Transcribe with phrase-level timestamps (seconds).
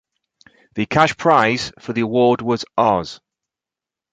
[0.73, 3.19] The cash prize for the award was Rs.